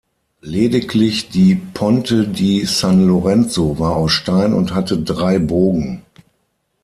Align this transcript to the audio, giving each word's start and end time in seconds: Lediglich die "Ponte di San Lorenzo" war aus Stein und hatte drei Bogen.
Lediglich 0.41 1.29
die 1.29 1.53
"Ponte 1.57 2.27
di 2.27 2.65
San 2.65 3.05
Lorenzo" 3.05 3.77
war 3.77 3.95
aus 3.97 4.13
Stein 4.13 4.51
und 4.55 4.73
hatte 4.73 4.97
drei 5.03 5.37
Bogen. 5.37 6.01